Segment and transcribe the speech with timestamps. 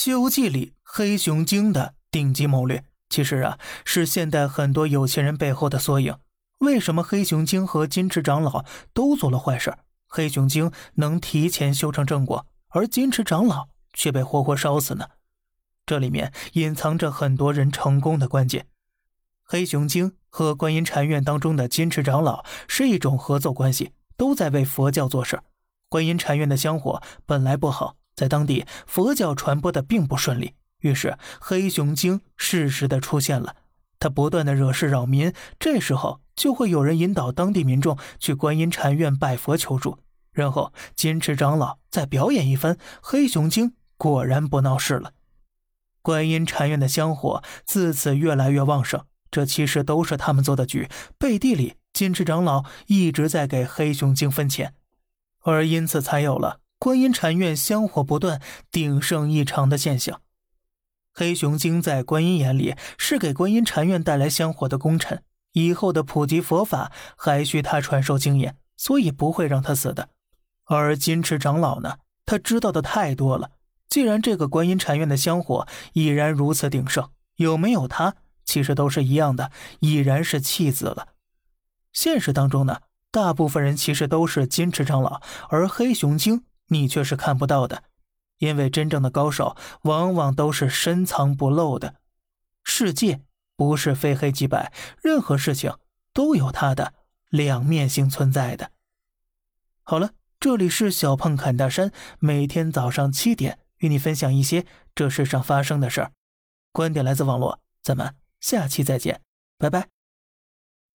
[0.00, 6.16] 西游记》里黑熊精的顶级谋略，其实啊是现代很多有钱人背后的缩影。
[6.60, 9.76] 为什么黑熊精和金池长老都做了坏事？
[10.08, 15.06] 黑熊精能提前修成正果，而金池长老却被活活烧死呢？
[15.84, 18.68] 这里面隐藏着很多人成功的关键。
[19.42, 25.42] 黑熊精和观音禅院当中的金池长老是一种合作关系，都在为佛教做事。
[25.90, 33.56] 观音禅院的香火本来不好，在当地佛教传播的并不顺利，于是黑熊精适时的出现了。
[33.98, 39.96] 他不断的惹事扰民，这时候就会有人引导当地民众去观音禅院拜佛求助，
[40.32, 45.14] 然后金池长老再表演一番，黑熊精果然不闹事了。
[46.02, 54.74] 观音禅院的香火自此越来越旺盛，这其实都是他们做的局，背地里金池长老一直在给黑熊精分钱，
[55.40, 58.40] 而因此才有了观音禅院香火不断、
[58.72, 60.22] 鼎盛异常的现象。
[61.12, 65.22] 黑熊精在观音眼里是给观音禅院带来香火的功臣，
[65.52, 70.08] 以后的普及佛法还需他传授经验，所以不会让他死的。
[70.64, 73.50] 而金池长老呢，他知道的太多了。
[73.90, 78.14] 既然这个观音禅院的香火已然如此鼎盛，有没有他
[78.46, 79.50] 其实都是一样的，
[79.80, 81.08] 已然是弃子了。
[81.92, 87.84] 现实当中呢，大部分人其实都是金池长老，而黑熊精你却是看不到的。
[88.38, 91.96] 因为真正的高手往往都是深藏不露的，
[92.64, 93.20] 世界
[93.54, 95.76] 不是非黑即白，任何事情
[96.14, 96.94] 都有它的
[97.28, 98.72] 两面性存在的。
[99.82, 106.12] 好了，这里是小胖侃大山，每天早上七点与你分享一些这世上发生的事儿，
[106.72, 109.20] 观点来自网络，咱们下期再见，
[109.58, 109.99] 拜拜。